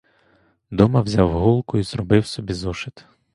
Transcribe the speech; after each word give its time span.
Дома 0.71 1.01
взяв 1.01 1.31
голку 1.31 1.77
й 1.77 1.83
зробив 1.83 2.25
собі 2.25 2.53
зошит. 2.53 3.05